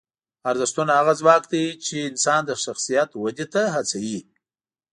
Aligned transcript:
ارزښتونه 0.49 0.91
هغه 0.99 1.13
ځواک 1.19 1.43
دی 1.51 1.65
چې 1.85 1.95
انسان 2.09 2.41
د 2.45 2.51
شخصیت 2.63 3.09
ودې 3.15 3.45
ته 3.53 3.61
هڅوي. 3.75 4.19